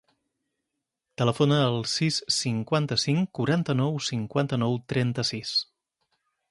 Telefona 1.21 1.59
al 1.65 1.77
sis, 1.91 2.17
cinquanta-cinc, 2.37 3.31
quaranta-nou, 3.41 4.01
cinquanta-nou, 4.09 4.79
trenta-sis. 4.95 5.55